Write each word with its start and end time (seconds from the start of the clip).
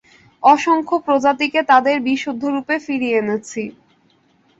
অসংখ্য 0.43 0.95
প্রজাতিকে 1.05 1.59
তাদের 1.63 1.95
বিশুদ্ধ 2.07 2.43
রূপে 2.55 2.75
ফিরিয়ে 2.85 3.19
এনেছি। 3.21 3.63